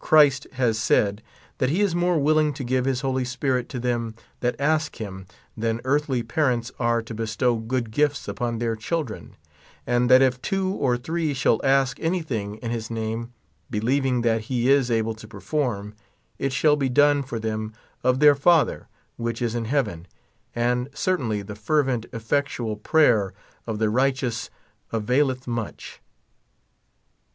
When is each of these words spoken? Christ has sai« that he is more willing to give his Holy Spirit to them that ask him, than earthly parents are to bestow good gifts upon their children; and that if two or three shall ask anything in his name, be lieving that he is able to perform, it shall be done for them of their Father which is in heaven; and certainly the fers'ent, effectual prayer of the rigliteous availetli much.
Christ 0.00 0.46
has 0.52 0.78
sai« 0.78 1.16
that 1.56 1.70
he 1.70 1.80
is 1.80 1.94
more 1.94 2.18
willing 2.18 2.52
to 2.52 2.62
give 2.62 2.84
his 2.84 3.00
Holy 3.00 3.24
Spirit 3.24 3.70
to 3.70 3.80
them 3.80 4.14
that 4.40 4.54
ask 4.60 4.96
him, 4.96 5.24
than 5.56 5.80
earthly 5.82 6.22
parents 6.22 6.70
are 6.78 7.00
to 7.00 7.14
bestow 7.14 7.56
good 7.56 7.90
gifts 7.90 8.28
upon 8.28 8.58
their 8.58 8.76
children; 8.76 9.34
and 9.86 10.10
that 10.10 10.20
if 10.20 10.42
two 10.42 10.72
or 10.72 10.98
three 10.98 11.32
shall 11.32 11.58
ask 11.64 11.98
anything 12.00 12.56
in 12.56 12.70
his 12.70 12.90
name, 12.90 13.32
be 13.70 13.80
lieving 13.80 14.20
that 14.20 14.42
he 14.42 14.68
is 14.70 14.90
able 14.90 15.14
to 15.14 15.26
perform, 15.26 15.94
it 16.38 16.52
shall 16.52 16.76
be 16.76 16.90
done 16.90 17.22
for 17.22 17.38
them 17.38 17.72
of 18.04 18.20
their 18.20 18.34
Father 18.34 18.88
which 19.16 19.40
is 19.40 19.54
in 19.54 19.64
heaven; 19.64 20.06
and 20.54 20.90
certainly 20.94 21.40
the 21.40 21.56
fers'ent, 21.56 22.04
effectual 22.12 22.76
prayer 22.76 23.32
of 23.66 23.78
the 23.78 23.86
rigliteous 23.86 24.50
availetli 24.92 25.46
much. 25.46 26.02